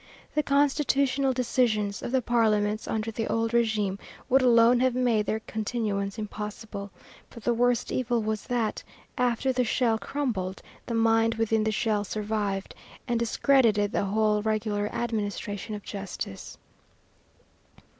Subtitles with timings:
[0.33, 5.41] The constitutional decisions of the parliaments under the old régime would alone have made their
[5.41, 6.89] continuance impossible,
[7.29, 8.83] but the worst evil was that,
[9.15, 12.73] after the shell crumbled, the mind within the shell survived,
[13.07, 16.57] and discredited the whole regular administration of justice.